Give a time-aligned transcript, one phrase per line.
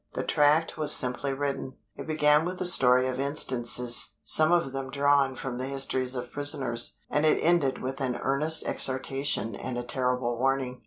[0.13, 1.77] The tract was simply written.
[1.95, 6.31] It began with a story of instances, some of them drawn from the histories of
[6.31, 10.79] prisoners, and it ended with an earnest exhortation and a terrible warning.